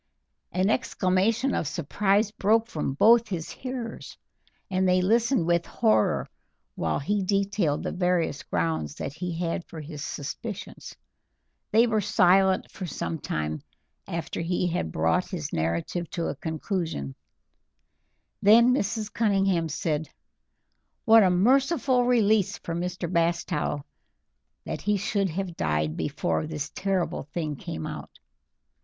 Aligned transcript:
An 0.51 0.71
exclamation 0.71 1.53
of 1.53 1.67
surprise 1.67 2.31
broke 2.31 2.65
from 2.65 2.95
both 2.95 3.27
his 3.27 3.51
hearers, 3.51 4.17
and 4.67 4.89
they 4.89 4.99
listened 4.99 5.45
with 5.45 5.67
horror 5.67 6.27
while 6.73 6.97
he 6.97 7.21
detailed 7.21 7.83
the 7.83 7.91
various 7.91 8.41
grounds 8.41 8.95
that 8.95 9.13
he 9.13 9.37
had 9.37 9.63
for 9.67 9.79
his 9.79 10.03
suspicions. 10.03 10.95
They 11.71 11.85
were 11.85 12.01
silent 12.01 12.71
for 12.71 12.87
some 12.87 13.19
time 13.19 13.61
after 14.07 14.41
he 14.41 14.65
had 14.69 14.91
brought 14.91 15.29
his 15.29 15.53
narrative 15.53 16.09
to 16.17 16.25
a 16.29 16.35
conclusion, 16.35 17.13
then 18.41 18.73
Mrs. 18.73 19.13
Cunningham 19.13 19.69
said: 19.69 20.09
"What 21.05 21.21
a 21.21 21.29
merciful 21.29 22.05
release 22.05 22.57
for 22.57 22.73
Mr. 22.73 23.07
Bastow 23.07 23.85
that 24.65 24.81
he 24.81 24.97
should 24.97 25.29
have 25.29 25.55
died 25.55 25.95
before 25.95 26.47
this 26.47 26.71
terrible 26.71 27.21
thing 27.35 27.55
came 27.55 27.85
out! 27.85 28.17